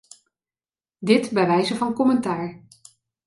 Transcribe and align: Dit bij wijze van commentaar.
Dit 0.99 1.31
bij 1.31 1.47
wijze 1.47 1.75
van 1.75 1.93
commentaar. 1.93 2.63